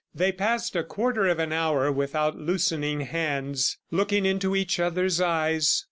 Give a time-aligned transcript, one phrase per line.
[0.15, 5.79] They passed a quarter of an hour without loosening hands, looking into each other's eyes.